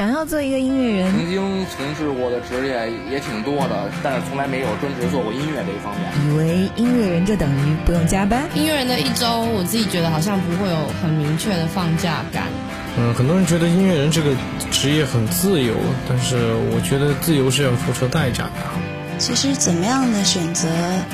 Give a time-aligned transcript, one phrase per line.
[0.00, 6.10] 想要做一个音乐人，曾经从事过的职业也挺多的，但是从来没有专职做过音乐这一方面。
[6.24, 8.48] 以为音乐人就等于不用加班？
[8.54, 12.44] 音乐人的一周，我自己觉得好像不会有很明确的放假感。
[12.96, 14.34] 嗯，很多人觉得音乐人这个
[14.70, 15.74] 职业很自由，
[16.08, 19.18] 但是我觉得自由是要付出代价的。
[19.18, 20.66] 其实怎么样的选择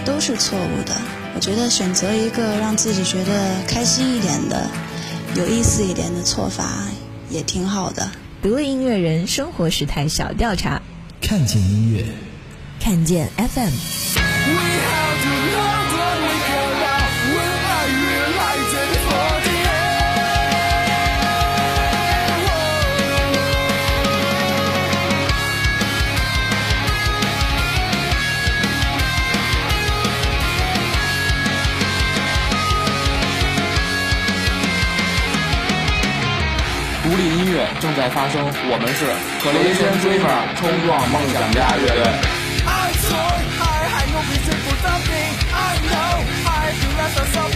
[0.04, 0.94] 都是错误的。
[1.34, 4.64] 我觉得选择一个让自己觉得开心一点的、
[5.34, 6.84] 有意思一点的做法
[7.28, 8.08] 也挺好的。
[8.46, 10.80] 独立音乐人生活时态小调查，
[11.20, 12.04] 看见音乐，
[12.78, 14.35] 看见 FM。
[37.80, 39.06] 正在发生，我们是
[39.42, 42.02] Collision Dreamer 冲撞梦想家乐队。
[47.38, 47.55] 我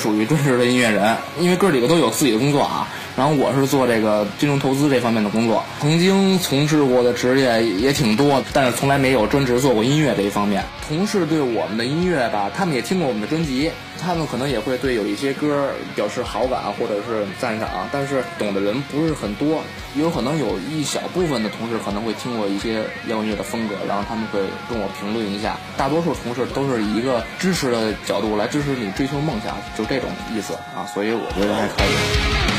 [0.00, 2.86] 哥专职的音乐人，因为哥几个都有自己的工作啊。
[3.16, 10.64] 然后我是做这个金融投资这方面的工作，曾经从事过的职业也挺多，但是从来没有专职做过音乐这一方面。
[10.86, 13.70] 同事对我们的音乐吧，他们也听过我们的专辑，
[14.00, 19.60] 他们可能也会对有一些歌表示好感或者是赞赏，但是懂的人不是很多。
[19.96, 24.38] 有可能有一小部分的同事可能会听过一些摇滚乐的风格，然后他们会
[24.70, 25.58] 跟我评论一下。
[25.76, 32.49] 大多数同事都是以一个支持的角度来支持你追求梦想，就这种意思啊，所以我觉得还可以。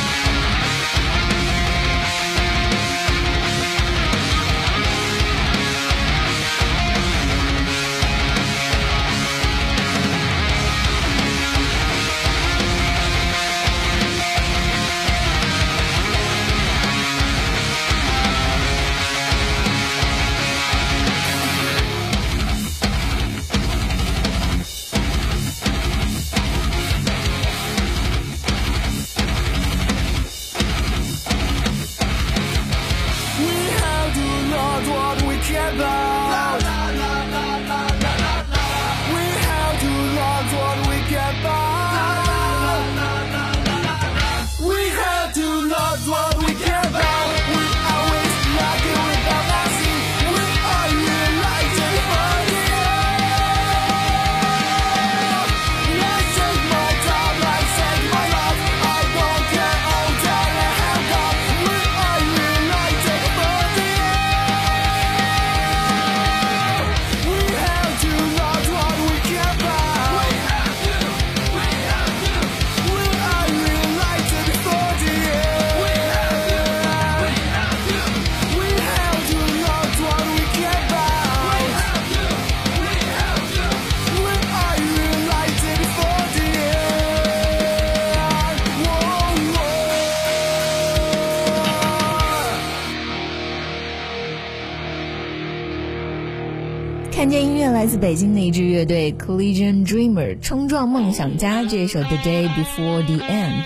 [97.82, 103.66] 来自北京的一支乐队 Collision Dreamer 冲撞梦想家这首 The Day Before the End。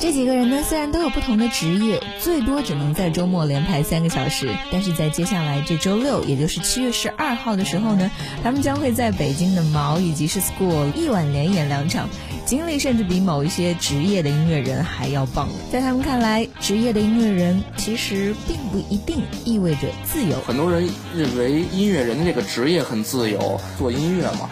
[0.00, 8.10] 这几个人呢，虽然都有不同的职业，最多只能在周末连排三个小时，但是在接下来这周六，也就是七月十二号的时候呢，
[8.42, 12.08] 他们将会在北京的毛以及是 School 一晚连演两场，
[12.52, 15.48] 经历甚至比某一些职业的音乐人还要棒。
[15.72, 20.38] 在他们看来，职业的音乐人其实并不一定意味着自由。
[20.46, 24.50] 很多人认为音乐人的这个职业很自由，做音乐嘛。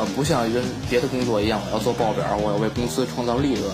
[0.00, 3.64] 呃，不像人别的工作一样，我要做报表，我要为公司创造利润。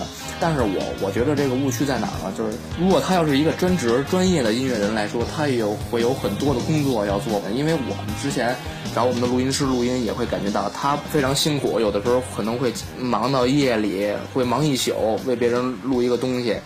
[0.40, 2.34] 但是我我觉得这个误区在哪儿呢？
[2.37, 2.50] 就是
[2.81, 7.40] 如果他要是一个专职专业的音乐人来说，他也有会有很多的工作要做。
[7.55, 8.56] 因为我们之前
[8.93, 14.93] 找我们的录音师录音，也会感觉到他非常辛苦，有的时候可能会忙到夜里，会忙一宿
[15.26, 16.56] 为别人录一个东西。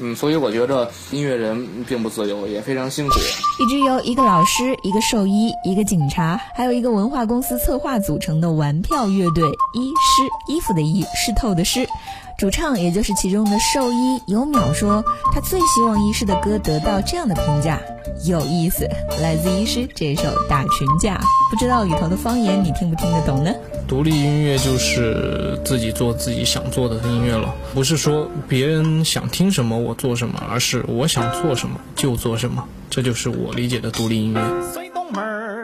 [0.00, 3.14] 嗯，所以我觉得音乐人并不自由，也非常辛苦。
[3.60, 11.88] 一支由一个老师、一个兽医、一个警察，还有一个文化公司策划组成的玩票乐队——衣师，衣服的衣，湿透的湿。
[12.38, 15.04] 主唱，也就是其中的兽医尤淼说，
[15.34, 17.80] 他最希望医师的歌得到这样的评价，
[18.24, 18.88] 有意思。
[19.20, 21.16] 来自医师这首《打群架》，
[21.50, 23.52] 不知道里头的方言你听不听得懂呢？
[23.88, 34.87] 独立音乐就是自己做自己想做的音乐了，不是说别人想听什么我做什么，而是我想做什么就做什么，这就是我理解的独立音乐。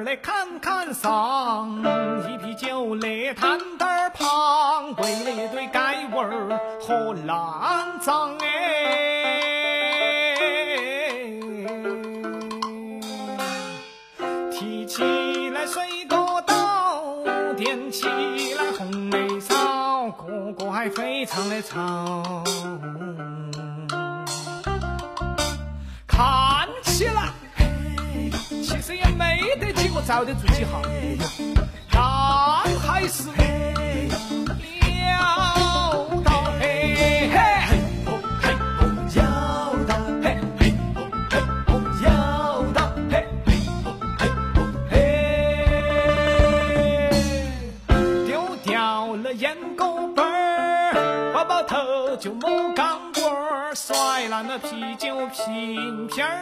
[0.05, 1.83] 来看看上，
[2.29, 8.47] 一啤酒来摊儿旁，为了一对盖碗儿和烂账哎，
[14.53, 17.25] 提起来水果刀，
[17.57, 22.45] 点起来红梅烧，个个还非常的潮。
[26.07, 27.31] 看起来。
[28.63, 30.69] 其实也没得我遭得住几下，
[31.93, 32.03] 但
[32.81, 33.29] 还是
[35.09, 37.37] 要到嘿嘿，
[39.15, 39.23] 要
[39.87, 40.25] 到嘿
[40.59, 40.61] 嘿，
[42.03, 42.07] 要
[42.73, 43.13] 到嘿
[44.91, 44.93] 嘿，
[48.27, 48.29] 丢
[48.65, 56.35] 掉了烟锅本儿，包包头就没钢棍儿，摔烂了啤酒瓶瓶儿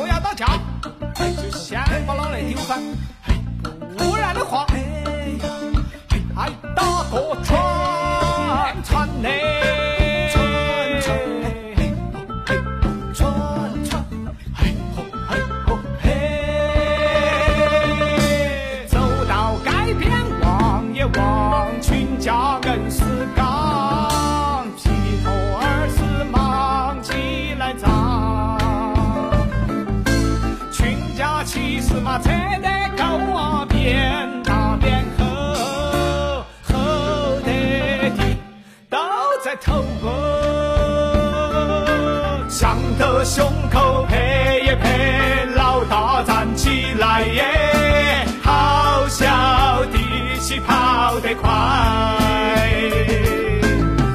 [0.00, 0.46] 不要打架，
[1.14, 2.80] 就先把老来丢翻，
[3.98, 4.66] 不然的话，
[6.34, 7.59] 还打个串
[39.50, 40.06] 在偷歌。
[42.48, 49.26] 向着胸口拍一拍，老大站起来耶，好小
[49.86, 49.98] 的
[50.38, 51.50] 气跑得快。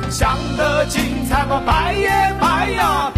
[0.09, 2.07] 想得精彩嘛，拜也
[2.39, 3.11] 拜呀，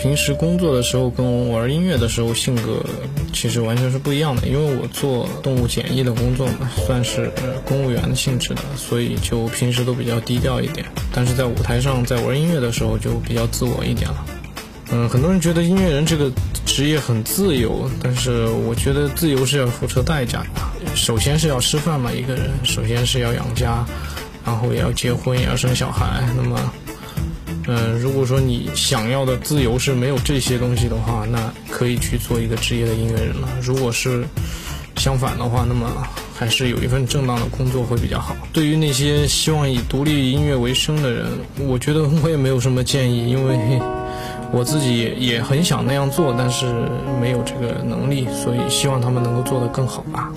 [0.00, 2.82] 平时工作的时候跟玩音乐的时候性格
[3.32, 7.30] 其实完全是不一样的，因为我做动物检疫的工作嘛，算是
[7.64, 10.86] 公务员的性质的，所以就平时都比较低调一点。
[11.12, 14.24] 但是在舞台上，在玩音乐的时候就比较自我一点了。
[14.90, 16.30] 嗯，很多人觉得音乐人这个
[16.64, 20.96] 职业很自由，但是我觉得自由是要付出代价的。
[20.96, 23.84] 首先是要吃饭嘛，一个人首先是要养家，
[24.46, 26.24] 然后也要结婚，也要生小孩。
[26.36, 26.72] 那么，
[27.70, 33.48] 嗯，如果说你想要的自由是没有这些东西的话，那可以去做一个职业的音乐人了。
[33.60, 34.24] 如果是
[34.96, 35.86] 相反的话，那么
[36.34, 38.34] 还是有一份正当的工作会比较好。
[38.54, 41.26] 对于那些希望以独立音乐为生的人，
[41.58, 43.78] 我觉得我也没有什么建议，因为
[44.50, 46.64] 我自己也也很想那样做，但是
[47.20, 50.32] 没有这个能力，所以希望他们能够做得更好吧。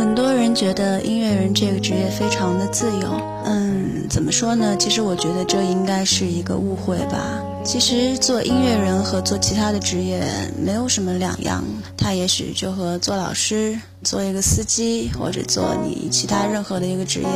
[0.00, 4.74] 很多人觉得音乐人这个职业非常的自由，嗯，怎么说呢？
[4.78, 7.20] 其实我觉得这应该是一个误会吧。
[7.62, 10.22] 其实做音乐人和做其他的职业
[10.58, 11.62] 没有什么两样，
[11.98, 17.28] 他也许就和做老师、做一个司机或者做你其他任何的一个职业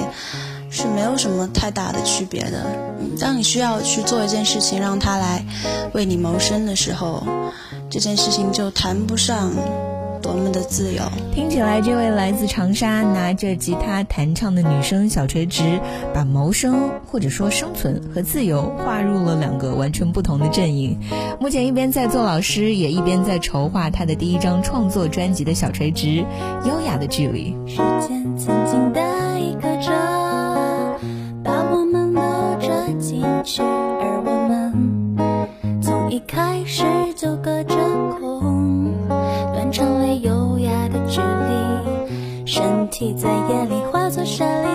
[0.71, 2.65] 是没有什么太大的区别的。
[3.21, 5.45] 当你需要去做一件事情，让他来
[5.93, 7.23] 为你谋生的时候，
[7.91, 9.53] 这件事情就谈不上
[10.25, 11.03] 多么的自由。
[11.35, 15.79] 听起来，这位来自长沙拿着吉他弹唱的女生小垂直，
[16.15, 20.99] 把谋生或者说生存和自由划入了两个完全不同的阵营。
[21.39, 26.25] 目前一边在做老师，也一边在筹划她的第一张创作专辑的小垂直，
[26.65, 27.55] 优雅的距离。
[27.67, 27.77] 时
[28.09, 29.14] 间曾经的
[43.13, 44.69] 在夜里化作沙粒，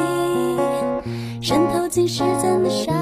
[1.41, 2.93] 渗透进时间的沙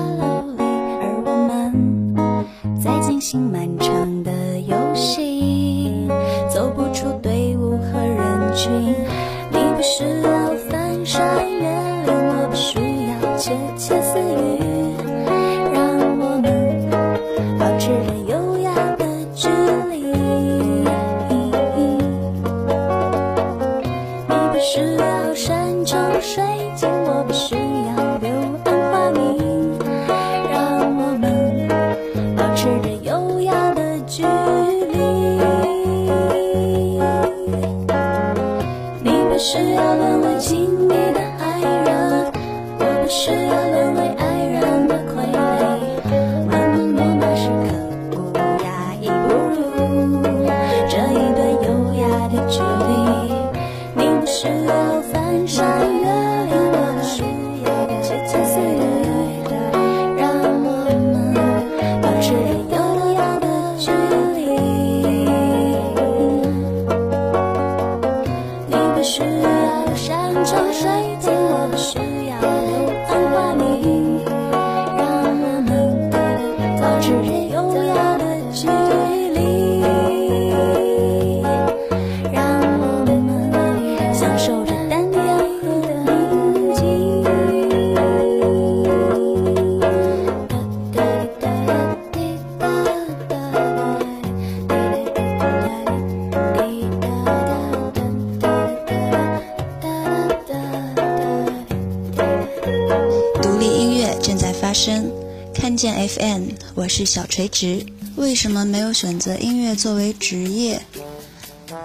[106.98, 107.86] 是小垂直。
[108.16, 110.82] 为什么没有选择音乐作为职业？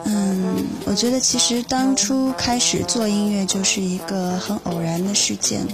[0.07, 5.67] 嗯，我觉得其实当初开始做音乐就是一个很偶然的事件，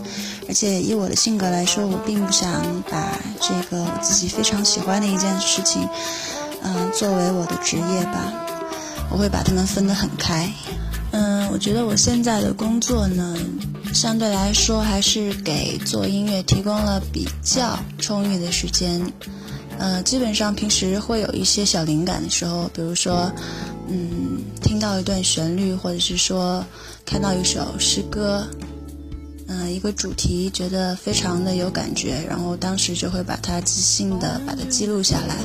[0.49, 5.89] 而且以我的性格来说，我并不想把这个我自己非常喜欢的一件事情，
[6.65, 8.35] 嗯、作为我的职业吧。
[9.09, 10.51] 我会把它们分得很开。
[11.13, 13.39] 嗯，我觉得我现在的工作呢，
[13.93, 19.01] 相对来说还是给做音乐提供了比较充裕的时间。
[19.79, 23.31] 呃，基本上平时会有一些小灵感的时候，比如说，
[23.89, 26.65] 嗯，听到一段旋律，或者是说
[27.07, 28.45] 看到一首诗歌，
[29.47, 35.37] 嗯、一个主题，觉得非常的有感觉，然后当时就会把它即兴的把它记录下来。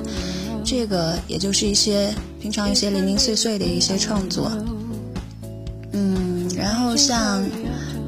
[0.65, 4.51] 这个也就是一些平常一些零零碎碎的一些创作。
[5.91, 7.43] 嗯，然后像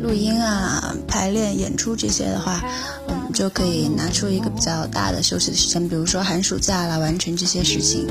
[0.06, 2.64] 录音啊、排练、演出这些的话，
[3.08, 8.08] 我们就可以拿出一个比较大的休息的时间，比如说寒暑假来完成这些事情。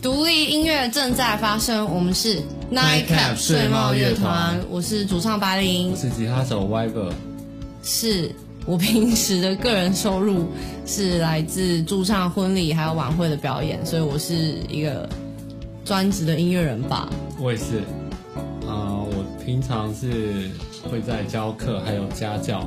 [0.00, 2.40] 独立音乐正在发生，我们是
[2.72, 7.10] Nightcap 睡帽乐团团，我是主唱白灵我，是吉他手 Viber，
[7.82, 8.32] 是
[8.64, 10.46] 我平时的个人收入
[10.86, 15.08] 是来自驻唱婚礼还有晚会的表演，所以我是一个
[15.84, 17.08] 专职的音乐人吧。
[17.40, 17.82] 我也是。
[18.68, 20.48] 呃，我平常是
[20.88, 22.64] 会在教课，还有家教。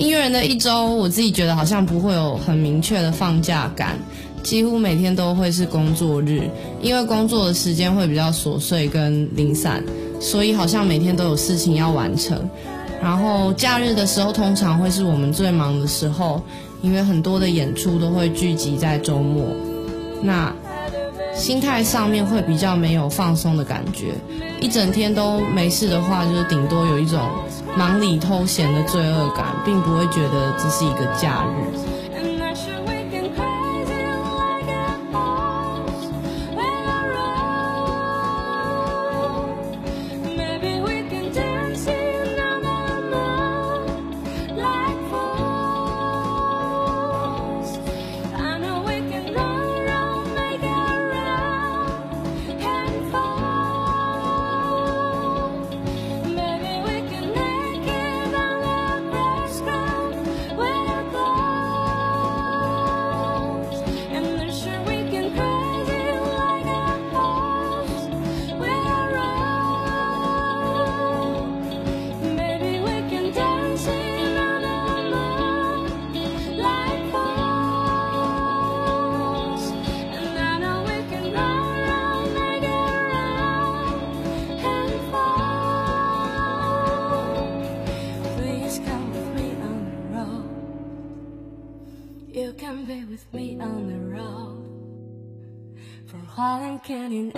[0.00, 3.96] 音乐人的一周，我自己觉得好像不会有很明确的放假感，
[4.44, 6.42] 几乎每天都会是工作日，
[6.82, 9.82] 因为工作的时间会比较琐碎跟零散，
[10.20, 12.38] 所以好像每天都有事情要完成。
[13.02, 16.42] 然后假日的时候，通常会是我们最忙的时候，
[16.82, 19.46] 因为很多的演出都会聚集在周末。
[20.22, 20.54] 那
[21.34, 24.12] 心态上面会比较没有放松的感觉，
[24.60, 27.18] 一整天都没事的话，就是顶多有一种
[27.78, 31.93] 忙里偷闲的罪恶感，并不会觉得这是一个假日。
[93.32, 94.62] me on the road
[96.06, 97.32] for Holland Canyon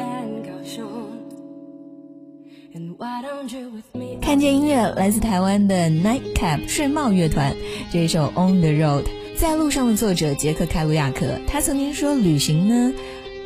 [4.21, 7.57] 看见音乐来自台湾的 Nightcap 睡帽乐团，
[7.91, 12.93] 这一首 On the Road 在路上的作者杰克凯鲁亚克，他曾经说旅行呢，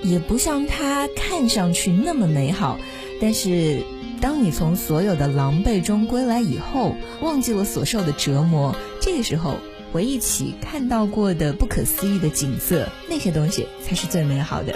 [0.03, 2.77] 也不像他看上去那么美好，
[3.21, 3.83] 但是
[4.21, 9.55] 当你从所有的狼狈中归来以后，忘记了所受的折磨，这个时候
[9.93, 14.75] 回忆起看到过的不可思议的景色，那些东西才是最美好的。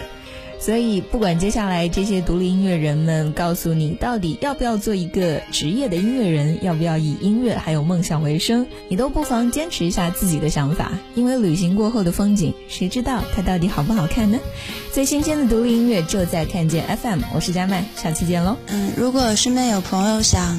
[0.61, 14.39] 所以，不管接下来这些独立音乐人们告诉你到底要不要做一个职业的音乐人，要不要以音乐还有梦想为生，你都不妨坚持一下自己的想法，因为旅行过后的风景，谁知道它到底好不好看呢？
[14.91, 18.57] 最新鲜的独立音乐就在看见 FM，我是佳麦，下期见喽。
[18.69, 20.59] 嗯，如果身边有朋友想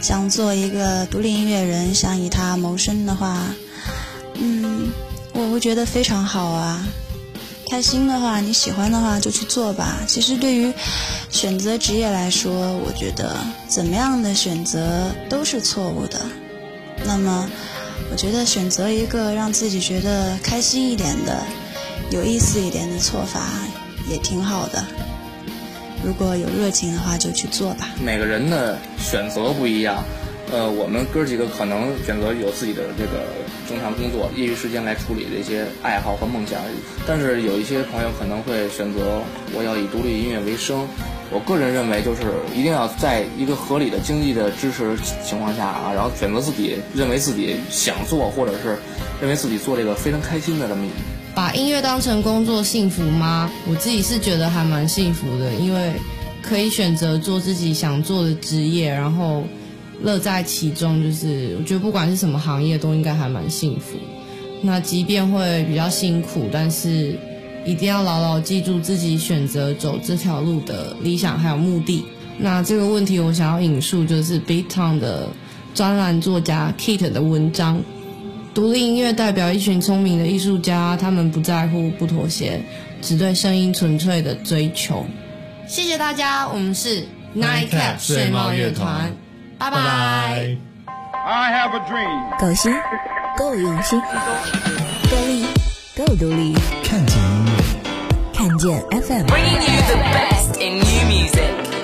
[0.00, 3.54] 想做一个独立音乐人，想以他谋生的话，
[4.40, 4.90] 嗯，
[5.34, 6.82] 我会觉得非常好啊。
[7.68, 9.98] 开心的话，你喜欢的话就去做吧。
[10.08, 10.72] 其实对于
[11.28, 13.36] 选择职业来说，我觉得
[13.68, 16.18] 怎么样的选择都是错误的。
[17.04, 17.48] 那么，
[18.10, 21.44] 我觉得选择一个让自己觉得开心一点的、
[22.10, 23.46] 有意思一点的做法
[24.08, 24.84] 也挺好的。
[26.02, 27.90] 如果有热情的话，就去做吧。
[28.02, 30.02] 每个人的选择不一样，
[30.52, 33.22] 呃，我们哥几个可能选择有自己的这个
[33.68, 36.60] 正常工作、业余时间来处理这些爱好和梦想，
[37.06, 39.22] 但是有一些朋友可能会选择
[39.54, 40.86] 我要以独立音乐为生。
[41.32, 48.76] 我个人认为，就是一定要在一个合理的经济的支持情况下啊，然后选择自己认为自己想做，或者是
[49.20, 50.88] 认为自己做这个非常开心的这么一。
[51.32, 53.48] 把音乐当成工作幸福吗？
[53.68, 55.92] 我自己是觉得还蛮幸福的，因为
[56.42, 59.44] 可以选择做自己想做的职业，然后
[60.02, 61.02] 乐在其中。
[61.02, 63.96] 就是我觉得不管是什么行业，都应该还蛮幸福。
[64.62, 67.18] 那即便会比较辛苦，但是
[67.64, 72.04] 一定要牢牢记住自己选择走这条路的理想还有目的。
[72.38, 75.28] 那这个问题我想要引述就是 Beat Town 的
[75.74, 77.82] 专栏作家 Kate 的文章。
[78.52, 82.60] 独立音乐代表一群聪明的艺术家，他们不在乎、不妥协，
[83.00, 85.06] 只对声音纯粹的追求。
[85.68, 89.14] 谢谢大家，我们是 Nightcap 睡猫乐团，
[89.59, 90.57] 拜拜。
[91.27, 92.37] I have a dream.
[92.39, 92.73] 够新，
[93.37, 93.99] 够用心，
[95.09, 95.47] 够力，
[95.95, 96.53] 够独立。
[96.83, 97.53] 看见音乐，
[98.33, 99.25] 看见 FM。
[99.27, 101.78] Bringing you the best in new music.